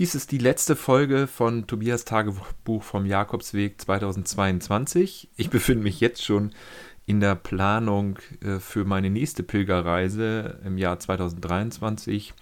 [0.00, 5.28] Dies ist die letzte Folge von Tobias Tagebuch vom Jakobsweg 2022.
[5.36, 6.52] Ich befinde mich jetzt schon
[7.04, 12.32] in der Planung äh, für meine nächste Pilgerreise im Jahr 2023.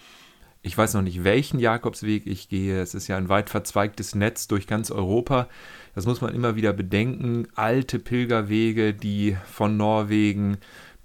[0.63, 2.81] Ich weiß noch nicht, welchen Jakobsweg ich gehe.
[2.81, 5.49] Es ist ja ein weit verzweigtes Netz durch ganz Europa.
[5.97, 7.49] Das muss man immer wieder bedenken.
[7.57, 10.59] Alte Pilgerwege, die von Norwegen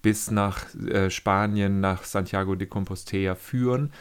[0.04, 3.92] bis nach äh, Spanien, nach Santiago de Compostela führen.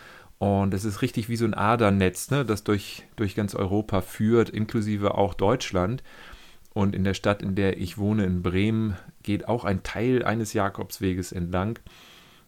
[0.42, 4.50] Und es ist richtig wie so ein Adernetz, ne, das durch, durch ganz Europa führt,
[4.50, 6.02] inklusive auch Deutschland.
[6.74, 10.52] Und in der Stadt, in der ich wohne, in Bremen, geht auch ein Teil eines
[10.52, 11.78] Jakobsweges entlang.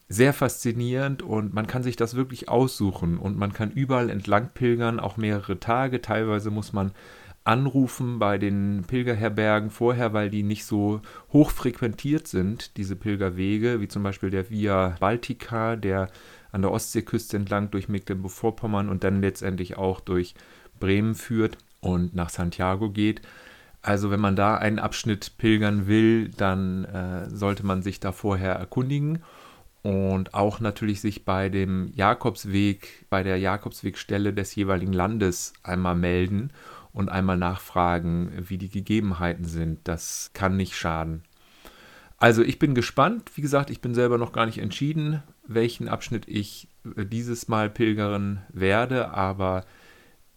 [0.08, 4.98] Sehr faszinierend und man kann sich das wirklich aussuchen und man kann überall entlang pilgern,
[4.98, 6.02] auch mehrere Tage.
[6.02, 6.90] Teilweise muss man
[7.44, 11.00] anrufen bei den Pilgerherbergen vorher, weil die nicht so
[11.32, 16.08] hoch frequentiert sind, diese Pilgerwege, wie zum Beispiel der Via Baltica, der
[16.54, 20.34] an der Ostseeküste entlang durch Mecklenburg-Vorpommern und dann letztendlich auch durch
[20.78, 23.22] Bremen führt und nach Santiago geht.
[23.82, 28.54] Also wenn man da einen Abschnitt pilgern will, dann äh, sollte man sich da vorher
[28.54, 29.18] erkundigen
[29.82, 36.50] und auch natürlich sich bei dem Jakobsweg, bei der Jakobswegstelle des jeweiligen Landes einmal melden
[36.92, 39.80] und einmal nachfragen, wie die Gegebenheiten sind.
[39.88, 41.24] Das kann nicht schaden.
[42.16, 43.32] Also ich bin gespannt.
[43.34, 47.70] Wie gesagt, ich bin selber noch gar nicht entschieden welchen Abschnitt ich äh, dieses Mal
[47.70, 49.64] pilgern werde, aber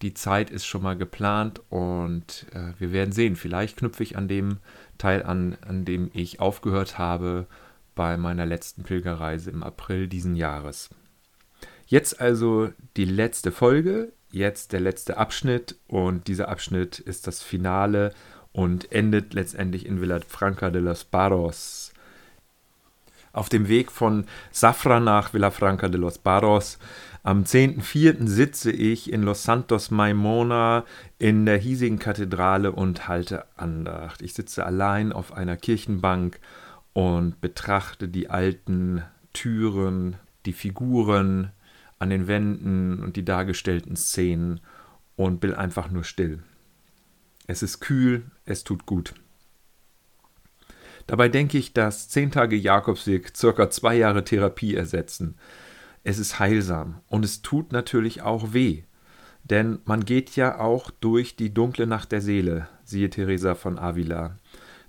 [0.02, 3.36] die Zeit ist schon mal geplant und äh, wir werden sehen.
[3.36, 4.58] Vielleicht knüpfe ich an dem
[4.97, 7.47] Teil an, an dem ich aufgehört habe
[7.95, 10.89] bei meiner letzten Pilgerreise im April diesen Jahres.
[11.88, 18.14] Jetzt also die letzte Folge, jetzt der letzte Abschnitt und dieser Abschnitt ist das Finale
[18.52, 21.94] und endet letztendlich in Villafranca de los Barros
[23.33, 26.80] auf dem Weg von Safra nach Villafranca de los Barros.
[27.23, 28.28] Am 10.04.
[28.28, 30.86] sitze ich in Los Santos Maimona
[31.20, 34.22] in der hiesigen Kathedrale und halte Andacht.
[34.22, 36.39] Ich sitze allein auf einer Kirchenbank
[36.94, 40.15] und betrachte die alten Türen,
[40.45, 41.52] die Figuren
[41.99, 44.61] an den Wänden und die dargestellten Szenen
[45.15, 46.39] und bin einfach nur still.
[47.45, 49.14] Es ist kühl, es tut gut.
[51.08, 55.36] Dabei denke ich, dass zehn Tage Jakobsweg circa zwei Jahre Therapie ersetzen.
[56.04, 58.84] Es ist heilsam und es tut natürlich auch weh.
[59.44, 64.38] Denn man geht ja auch durch die dunkle Nacht der Seele, siehe Theresa von Avila.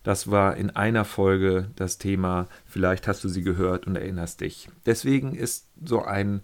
[0.02, 4.68] Das war in einer Folge das Thema, vielleicht hast du sie gehört und erinnerst dich.
[4.86, 6.42] Deswegen ist so ein,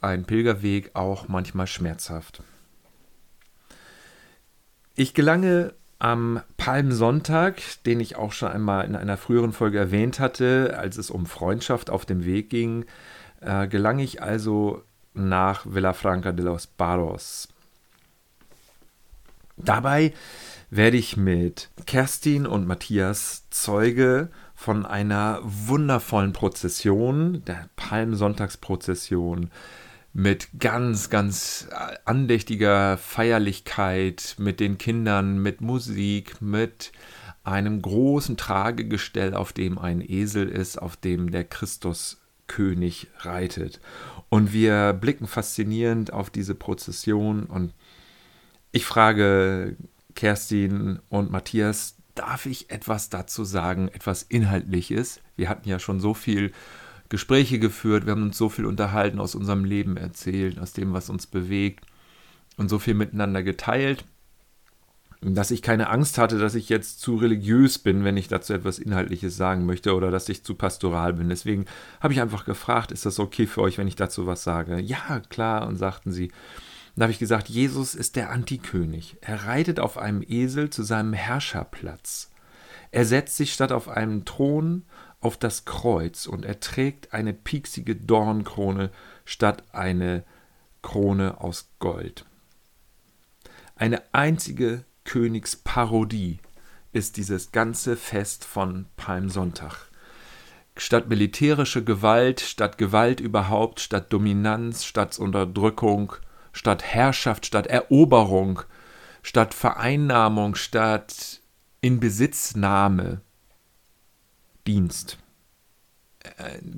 [0.00, 2.42] ein Pilgerweg auch manchmal schmerzhaft.
[4.94, 10.76] Ich gelange am Palmsonntag, den ich auch schon einmal in einer früheren Folge erwähnt hatte,
[10.76, 12.86] als es um Freundschaft auf dem Weg ging,
[13.40, 14.82] äh, gelang ich also
[15.14, 17.46] nach Villafranca de los Barros.
[19.56, 20.12] Dabei
[20.70, 29.52] werde ich mit Kerstin und Matthias Zeuge von einer wundervollen Prozession, der Palmsonntagsprozession,
[30.12, 36.92] mit ganz, ganz äh, andächtiger Feierlichkeit, mit den Kindern, mit Musik, mit
[37.44, 43.80] einem großen Tragegestell, auf dem ein Esel ist, auf dem der Christuskönig reitet.
[44.28, 47.74] Und wir blicken faszinierend auf diese Prozession und
[48.70, 49.76] ich frage
[50.14, 55.20] Kerstin und Matthias, darf ich etwas dazu sagen, etwas Inhaltliches?
[55.36, 56.52] Wir hatten ja schon so viel
[57.12, 61.10] Gespräche geführt, wir haben uns so viel unterhalten, aus unserem Leben erzählt, aus dem, was
[61.10, 61.84] uns bewegt
[62.56, 64.06] und so viel miteinander geteilt,
[65.20, 68.78] dass ich keine Angst hatte, dass ich jetzt zu religiös bin, wenn ich dazu etwas
[68.78, 71.28] Inhaltliches sagen möchte oder dass ich zu pastoral bin.
[71.28, 71.66] Deswegen
[72.00, 74.80] habe ich einfach gefragt, ist das okay für euch, wenn ich dazu was sage?
[74.80, 76.32] Ja, klar, und sagten sie.
[76.96, 79.18] Dann habe ich gesagt, Jesus ist der Antikönig.
[79.20, 82.30] Er reitet auf einem Esel zu seinem Herrscherplatz.
[82.90, 84.86] Er setzt sich statt auf einem Thron
[85.22, 88.90] auf das Kreuz und er trägt eine pieksige Dornkrone
[89.24, 90.24] statt eine
[90.82, 92.26] Krone aus Gold.
[93.76, 96.40] Eine einzige Königsparodie
[96.92, 99.88] ist dieses ganze Fest von Palmsonntag.
[100.76, 106.14] Statt militärische Gewalt, statt Gewalt überhaupt, statt Dominanz, statt Unterdrückung,
[106.52, 108.62] statt Herrschaft, statt Eroberung,
[109.22, 111.40] statt Vereinnahmung, statt
[111.80, 113.20] Inbesitznahme
[114.66, 115.18] Dienst.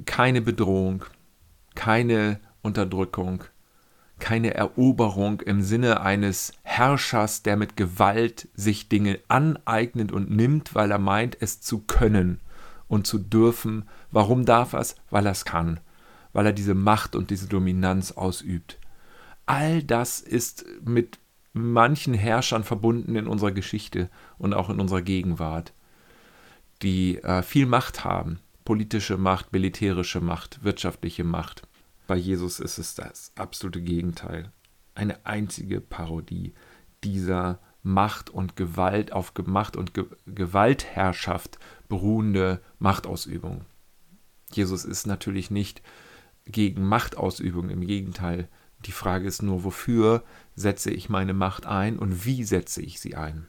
[0.06, 1.04] Keine Bedrohung,
[1.74, 3.44] keine Unterdrückung,
[4.18, 10.90] keine Eroberung im Sinne eines Herrschers, der mit Gewalt sich Dinge aneignet und nimmt, weil
[10.90, 12.40] er meint, es zu können
[12.88, 13.86] und zu dürfen.
[14.10, 14.96] Warum darf er es?
[15.10, 15.80] Weil er es kann,
[16.32, 18.78] weil er diese Macht und diese Dominanz ausübt.
[19.44, 21.18] All das ist mit
[21.52, 24.08] manchen Herrschern verbunden in unserer Geschichte
[24.38, 25.73] und auch in unserer Gegenwart,
[26.82, 28.40] die äh, viel Macht haben.
[28.64, 31.62] Politische Macht, militärische Macht, wirtschaftliche Macht.
[32.06, 34.52] Bei Jesus ist es das absolute Gegenteil.
[34.94, 36.54] Eine einzige Parodie
[37.02, 43.66] dieser Macht und Gewalt auf Macht und Ge Gewaltherrschaft beruhende Machtausübung.
[44.52, 45.82] Jesus ist natürlich nicht
[46.46, 48.48] gegen Machtausübung, im Gegenteil.
[48.86, 50.24] Die Frage ist nur, wofür
[50.54, 53.48] setze ich meine Macht ein und wie setze ich sie ein?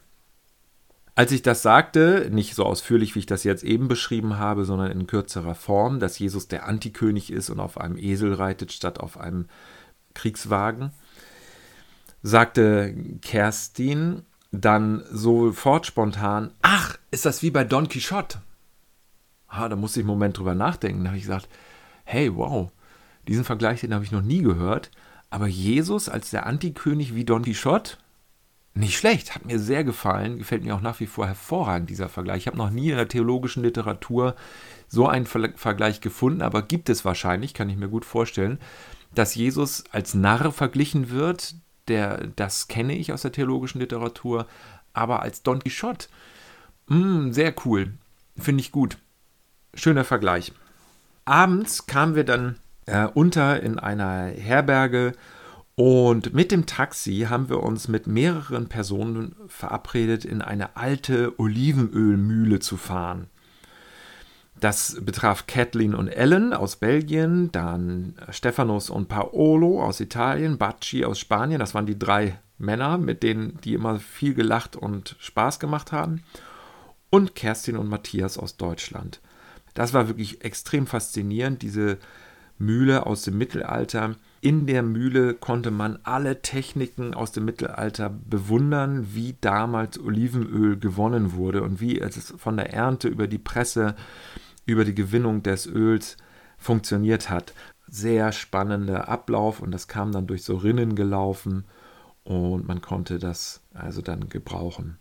[1.18, 4.92] Als ich das sagte, nicht so ausführlich, wie ich das jetzt eben beschrieben habe, sondern
[4.92, 9.18] in kürzerer Form, dass Jesus der Antikönig ist und auf einem Esel reitet statt auf
[9.18, 9.48] einem
[10.14, 10.92] Kriegswagen,
[12.22, 18.42] sagte Kerstin dann sofort spontan, ach, ist das wie bei Don Quixote?
[19.48, 21.04] Ah, da musste ich einen Moment drüber nachdenken.
[21.04, 21.48] Da habe ich gesagt,
[22.04, 22.72] hey, wow,
[23.28, 24.92] diesen Vergleich, den habe ich noch nie gehört.
[25.30, 27.98] Aber Jesus als der Antikönig wie Don Quixote,
[28.76, 32.40] nicht schlecht, hat mir sehr gefallen, gefällt mir auch nach wie vor hervorragend, dieser Vergleich.
[32.40, 34.36] Ich habe noch nie in der theologischen Literatur
[34.88, 38.60] so einen Ver Vergleich gefunden, aber gibt es wahrscheinlich, kann ich mir gut vorstellen,
[39.14, 41.56] dass Jesus als Narr verglichen wird,
[41.88, 44.46] der, das kenne ich aus der theologischen Literatur,
[44.94, 46.08] aber als Don Quixote,
[46.88, 47.94] mh, hm, sehr cool,
[48.38, 48.98] finde ich gut.
[49.74, 50.52] Schöner Vergleich.
[51.24, 55.14] Abends kamen wir dann äh, unter in einer Herberge
[55.76, 62.60] und mit dem Taxi haben wir uns mit mehreren Personen verabredet, in eine alte Olivenölmühle
[62.60, 63.28] zu fahren.
[64.58, 71.20] Das betraf Kathleen und Ellen aus Belgien, dann Stephanos und Paolo aus Italien, Bacci aus
[71.20, 71.60] Spanien.
[71.60, 76.24] Das waren die drei Männer, mit denen die immer viel gelacht und Spaß gemacht haben.
[77.10, 79.20] Und Kerstin und Matthias aus Deutschland.
[79.74, 81.98] Das war wirklich extrem faszinierend, diese
[82.58, 89.08] Mühle aus dem Mittelalter in der Mühle konnte man alle Techniken aus dem Mittelalter bewundern,
[89.16, 93.96] wie damals Olivenöl gewonnen wurde und wie es von der Ernte über die Presse,
[94.68, 96.18] über die Gewinnung des Öls
[96.60, 97.56] funktioniert hat.
[97.88, 101.66] Sehr spannender Ablauf und das kam dann durch so Rinnen gelaufen
[102.24, 105.00] und man konnte das also dann gebrauchen.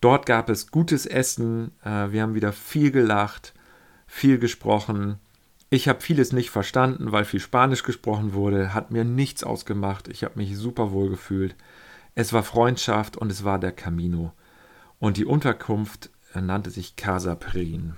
[0.00, 3.54] Dort gab es gutes Essen, äh, wir haben wieder viel gelacht,
[4.06, 5.18] viel gesprochen,
[5.72, 10.06] ich habe vieles nicht verstanden, weil viel Spanisch gesprochen wurde, hat mir nichts ausgemacht.
[10.08, 11.56] Ich habe mich super wohl gefühlt.
[12.14, 14.34] Es war Freundschaft und es war der Camino.
[14.98, 17.94] Und die Unterkunft nannte sich Casa Perin.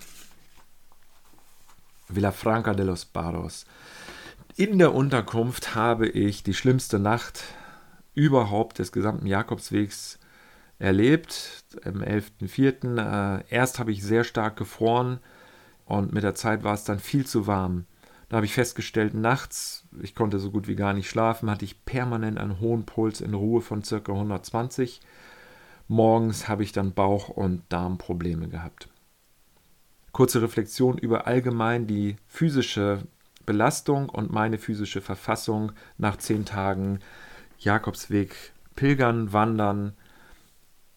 [2.09, 3.67] Villafranca de los Barros.
[4.55, 7.43] In der Unterkunft habe ich die schlimmste Nacht
[8.15, 10.21] überhaupt des gesamten Jakobswegs
[10.79, 11.65] erlebt.
[11.85, 13.41] Am 11.04.
[13.41, 15.19] Äh, erst habe ich sehr stark gefroren
[15.84, 17.86] und mit der Zeit war es dann viel zu warm.
[18.28, 21.84] Da habe ich festgestellt, nachts, ich konnte so gut wie gar nicht schlafen, hatte ich
[21.84, 23.96] permanent einen hohen Puls in Ruhe von ca.
[23.96, 25.00] 120.
[25.88, 28.88] Morgens habe ich dann Bauch- und Darmprobleme gehabt.
[30.12, 33.02] Kurze Reflexion über allgemein die physische
[33.44, 37.00] Belastung und meine physische Verfassung nach zehn Tagen
[37.58, 38.34] Jakobsweg
[38.75, 39.94] Pilgern, Wandern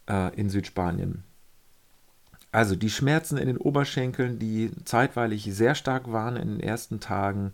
[0.09, 1.23] äh, in Südspanien.
[2.57, 7.53] Also die Schmerzen in den Oberschenkeln, die zeitweilig sehr stark waren in den ersten Tagen,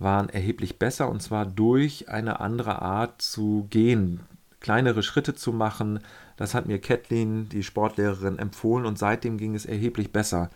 [0.00, 4.18] waren erheblich besser und zwar durch eine andere Art zu gehen,
[4.58, 6.00] kleinere Schritte zu machen.
[6.36, 10.50] Das hat mir Kathleen, die Sportlehrerin, empfohlen und seitdem ging es erheblich besser.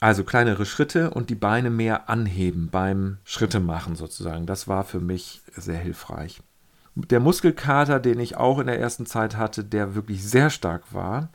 [0.00, 4.44] Also kleinere Schritte und die Beine mehr anheben beim Schritte machen sozusagen.
[4.44, 6.40] Das war für mich sehr hilfreich.
[6.96, 11.28] Der Muskelkater, den ich auch in der ersten Zeit hatte, der wirklich sehr stark war,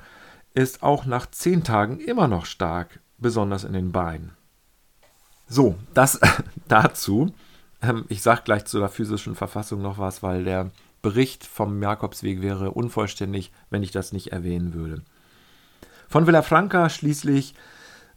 [0.58, 4.32] ist auch nach zehn Tagen immer noch stark, besonders in den Beinen.
[5.48, 6.20] So, das
[6.68, 7.34] dazu.
[7.82, 10.72] Ähm, ich sage gleich zu der physischen Verfassung noch was, weil der
[11.04, 15.04] Bericht vom Jakobsweg wäre unvollständig, wenn ich das nicht erwähnen würde.
[16.10, 17.54] Von Villafranca schließlich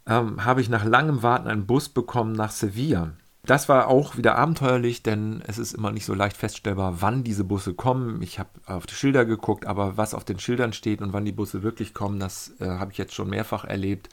[0.07, 3.11] ähm, habe ich nach langem Warten einen Bus bekommen nach Sevilla.
[3.43, 7.43] Das war auch wieder abenteuerlich, denn es ist immer nicht so leicht feststellbar, wann diese
[7.43, 8.21] Busse kommen.
[8.21, 11.31] Ich habe auf die Schilder geguckt, aber was auf den Schildern steht und wann die
[11.31, 14.09] Busse wirklich kommen, das äh, habe ich jetzt schon mehrfach erlebt,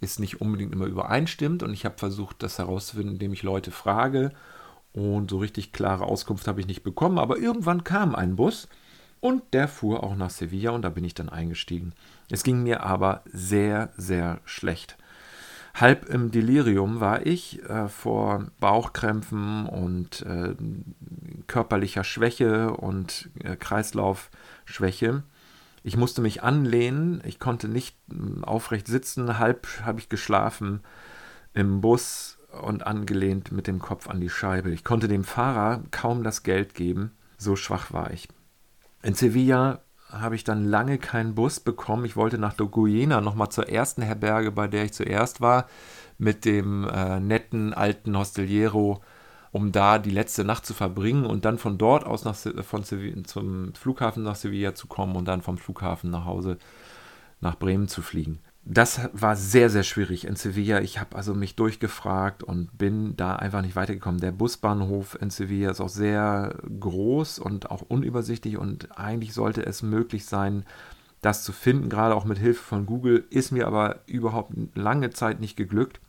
[0.00, 1.64] ist nicht unbedingt immer übereinstimmt.
[1.64, 4.30] Und ich habe versucht, das herauszufinden, indem ich Leute frage.
[4.92, 7.18] Und so richtig klare Auskunft habe ich nicht bekommen.
[7.18, 8.68] Aber irgendwann kam ein Bus
[9.18, 11.94] und der fuhr auch nach Sevilla und da bin ich dann eingestiegen.
[12.30, 14.96] Es ging mir aber sehr, sehr schlecht
[15.80, 20.54] halb im Delirium war ich äh, vor Bauchkrämpfen und äh,
[21.46, 25.22] körperlicher Schwäche und äh, Kreislaufschwäche.
[25.82, 30.80] Ich musste mich anlehnen, ich konnte nicht äh, aufrecht sitzen, halb habe ich geschlafen
[31.54, 34.70] im Bus und angelehnt mit dem Kopf an die Scheibe.
[34.70, 37.12] Ich konnte dem Fahrer kaum das Geld geben.
[37.36, 38.28] So schwach war ich.
[39.02, 42.04] In Sevilla habe ich dann lange keinen Bus bekommen.
[42.04, 45.66] Ich wollte nach Doguena nochmal zur ersten Herberge, bei der ich zuerst war,
[46.18, 49.02] mit dem äh, netten alten Hosteliero,
[49.52, 53.74] um da die letzte Nacht zu verbringen und dann von dort aus nach, von zum
[53.74, 56.58] Flughafen nach Sevilla zu kommen und dann vom Flughafen nach Hause
[57.40, 60.80] nach Bremen zu fliegen das war sehr, sehr schwierig in Sevilla.
[60.82, 64.20] Ich habe also mich durchgefragt und bin da einfach nicht weitergekommen.
[64.20, 69.82] Der Busbahnhof in Sevilla ist auch sehr groß und auch unübersichtlich und eigentlich sollte es
[69.82, 70.66] möglich sein,
[71.22, 75.40] das zu finden, gerade auch mit Hilfe von Google, ist mir aber überhaupt lange Zeit
[75.40, 76.00] nicht geglückt.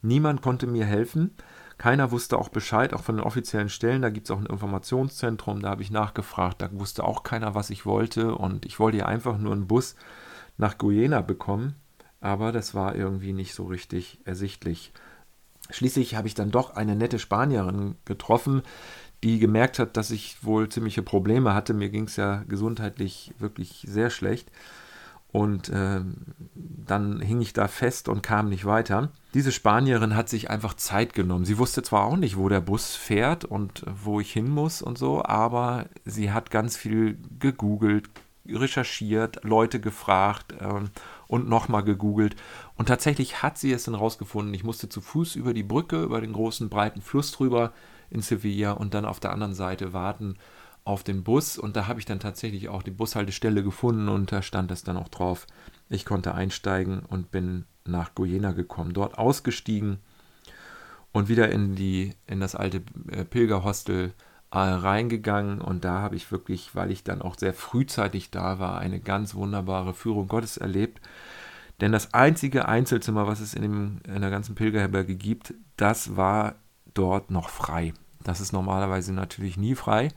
[0.00, 1.32] Niemand konnte mir helfen.
[1.78, 4.02] Keiner wusste auch Bescheid, auch von den offiziellen Stellen.
[4.02, 6.62] Da gibt es auch ein Informationszentrum, da habe ich nachgefragt.
[6.62, 8.36] Da wusste auch keiner, was ich wollte.
[8.36, 9.96] Und ich wollte ja einfach nur einen Bus
[10.56, 11.74] nach Guyena bekommen
[12.24, 14.92] aber das war irgendwie nicht so richtig ersichtlich.
[15.70, 18.62] Schließlich habe ich dann doch eine nette Spanierin getroffen,
[19.22, 21.74] die gemerkt hat, dass ich wohl ziemliche Probleme hatte.
[21.74, 24.50] Mir ging es ja gesundheitlich wirklich sehr schlecht.
[25.32, 26.00] Und äh,
[26.54, 29.10] dann hing ich da fest und kam nicht weiter.
[29.34, 31.44] Diese Spanierin hat sich einfach Zeit genommen.
[31.44, 34.96] Sie wusste zwar auch nicht, wo der Bus fährt und wo ich hin muss und
[34.96, 38.08] so, aber sie hat ganz viel gegoogelt,
[38.48, 40.80] recherchiert, Leute gefragt äh,
[41.34, 42.36] und nochmal gegoogelt.
[42.76, 44.54] Und tatsächlich hat sie es dann rausgefunden.
[44.54, 47.72] Ich musste zu Fuß über die Brücke, über den großen breiten Fluss drüber
[48.08, 50.36] in Sevilla und dann auf der anderen Seite warten
[50.84, 51.58] auf den Bus.
[51.58, 54.96] Und da habe ich dann tatsächlich auch die Bushaltestelle gefunden und da stand es dann
[54.96, 55.48] auch drauf.
[55.88, 59.98] Ich konnte einsteigen und bin nach Guyena gekommen, dort ausgestiegen
[61.12, 64.14] und wieder in, die, in das alte äh, Pilgerhostel
[64.54, 69.00] reingegangen und da habe ich wirklich, weil ich dann auch sehr frühzeitig da war, eine
[69.00, 71.00] ganz wunderbare Führung Gottes erlebt.
[71.80, 76.54] Denn das einzige Einzelzimmer, was es in, dem, in der ganzen Pilgerherberge gibt, das war
[76.94, 77.92] dort noch frei.
[78.22, 80.08] Das ist normalerweise natürlich nie frei,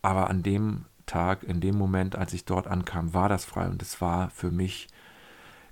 [0.00, 3.82] aber an dem Tag, in dem Moment, als ich dort ankam, war das frei und
[3.82, 4.88] es war für mich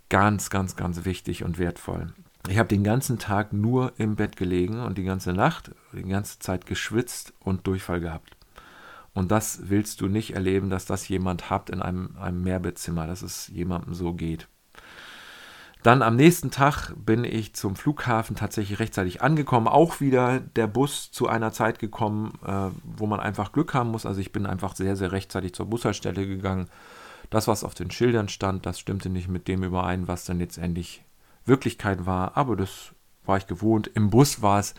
[0.09, 2.13] ganz, ganz, ganz wichtig und wertvoll.
[2.49, 6.39] Ich habe den ganzen Tag nur im Bett gelegen und die ganze Nacht, die ganze
[6.39, 8.37] Zeit geschwitzt und Durchfall gehabt.
[9.15, 13.23] Und das willst du nicht erleben, dass das jemand habt in einem, einem Mehrbettzimmer, dass
[13.23, 14.49] es jemandem so geht.
[15.85, 19.69] Dann am nächsten Tag bin ich zum Flughafen tatsächlich rechtzeitig angekommen.
[19.69, 24.07] Auch wieder der Bus zu einer Zeit gekommen, äh, wo man einfach Glück haben muss.
[24.07, 26.69] Also ich bin einfach sehr, sehr rechtzeitig zur Bushaltestelle gegangen.
[27.31, 31.05] Das, was auf den Schildern stand, das stimmte nicht mit dem überein, was dann letztendlich
[31.47, 32.93] Wirklichkeit war, aber das
[33.25, 33.89] war ich gewohnt.
[33.95, 34.75] Im Bus war es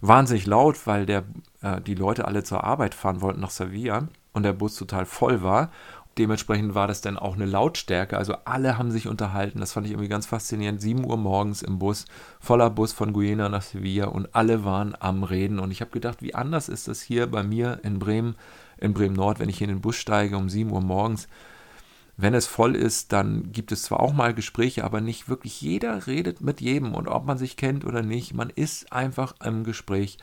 [0.00, 1.24] wahnsinnig laut, weil der,
[1.62, 5.42] äh, die Leute alle zur Arbeit fahren wollten nach Sevilla und der Bus total voll
[5.42, 5.70] war.
[6.18, 8.18] Dementsprechend war das dann auch eine Lautstärke.
[8.18, 9.60] Also alle haben sich unterhalten.
[9.60, 10.80] Das fand ich irgendwie ganz faszinierend.
[10.80, 12.06] 7 Uhr morgens im Bus,
[12.40, 15.60] voller Bus von Guyena nach Sevilla und alle waren am Reden.
[15.60, 18.34] Und ich habe gedacht, wie anders ist das hier bei mir in Bremen,
[18.78, 21.28] in Bremen Nord, wenn ich hier in den Bus steige um 7 Uhr morgens
[22.20, 26.08] wenn es voll ist, dann gibt es zwar auch mal Gespräche, aber nicht wirklich jeder
[26.08, 30.18] redet mit jedem und ob man sich kennt oder nicht, man ist einfach im Gespräch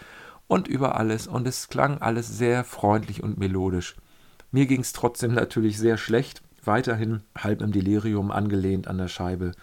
[0.48, 3.96] und über alles und es klang alles sehr freundlich und melodisch.
[4.52, 9.54] Mir ging es trotzdem natürlich sehr schlecht, weiterhin halb im Delirium angelehnt an der Scheibe.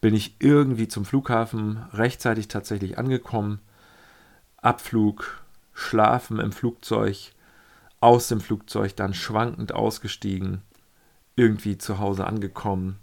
[0.00, 3.60] Bin ich irgendwie zum Flughafen rechtzeitig tatsächlich angekommen.
[4.56, 5.42] Abflug,
[5.74, 7.32] Schlafen im Flugzeug,
[8.00, 10.62] aus dem Flugzeug dann schwankend ausgestiegen
[11.40, 12.98] irgendwie zu Hause angekommen.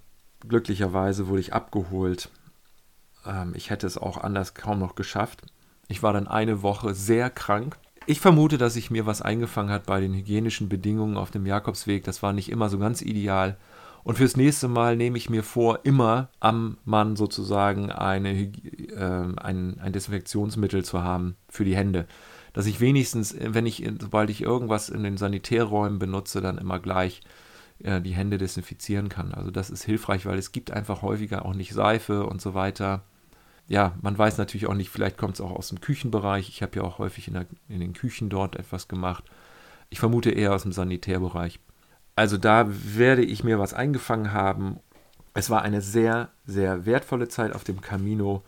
[0.48, 2.29] Glücklicherweise wurde ich abgeholt.
[3.25, 5.41] Ähm, ich hätte es auch anders kaum noch geschafft.
[5.88, 7.77] Ich war dann eine Woche sehr krank.
[8.06, 12.03] Ich vermute, dass sich mir was eingefangen hat bei den hygienischen Bedingungen auf dem Jakobsweg.
[12.03, 13.58] Das war nicht immer so ganz ideal.
[14.03, 19.79] Und fürs nächste Mal nehme ich mir vor, immer am Mann sozusagen eine, äh, ein,
[19.79, 22.06] ein Desinfektionsmittel zu haben für die Hände.
[22.53, 27.22] Dass ich wenigstens, wenn ich, sobald ich irgendwas in den Sanitärräumen benutze, dann immer gleich
[27.84, 29.34] äh, die Hände desinfizieren kann.
[29.34, 33.03] Also das ist hilfreich, weil es gibt einfach häufiger auch nicht Seife und so weiter.
[33.67, 36.50] Ja, man weiß natürlich auch nicht, vielleicht kommt es auch aus dem Küchenbereich.
[36.50, 39.25] Ich habe ja auch häufig in, der, in den Küchen dort etwas gemacht.
[39.89, 41.60] Ich vermute eher aus dem Sanitärbereich.
[42.15, 44.79] Also da werde ich mir was eingefangen haben.
[45.34, 48.43] Es war eine sehr, sehr wertvolle Zeit auf dem Camino.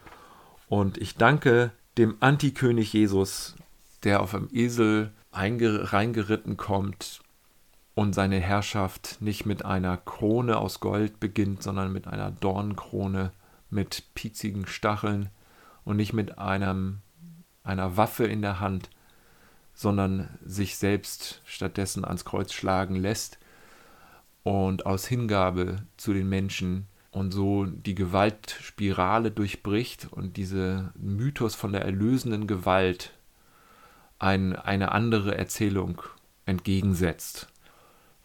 [0.70, 3.56] Und ich danke dem Antikönig Jesus,
[4.04, 7.22] der auf einem Esel reingeritten kommt,
[8.00, 13.34] und seine Herrschaft nicht mit einer Krone aus Gold beginnt, sondern mit einer Dornenkrone
[13.70, 15.30] mit piezigen Stacheln
[15.84, 17.00] und nicht mit einem,
[17.62, 18.90] einer Waffe in der Hand,
[19.74, 23.38] sondern sich selbst stattdessen ans Kreuz schlagen lässt
[24.44, 31.74] und aus Hingabe zu den Menschen und so die Gewaltspirale durchbricht und diese Mythos von
[31.74, 33.12] der erlösenden Gewalt
[34.20, 36.02] ein, eine andere Erzählung
[36.46, 37.50] entgegensetzt.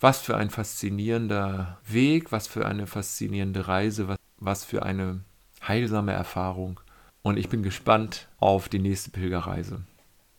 [0.00, 5.20] Was für ein faszinierender Weg, was für eine faszinierende Reise, was, was für eine
[5.66, 6.80] heilsame Erfahrung.
[7.22, 9.82] Und ich bin gespannt auf die nächste Pilgerreise.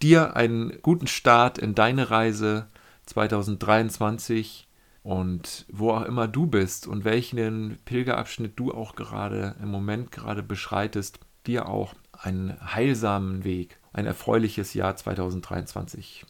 [0.02, 2.68] Dir einen guten Start in deine Reise
[3.08, 4.68] 2023
[5.04, 10.44] und wo auch immer du bist und welchen Pilgerabschnitt du auch gerade im Moment gerade
[10.44, 16.26] beschreitest, dir auch einen heilsamen Weg, ein erfreuliches Jahr 2023.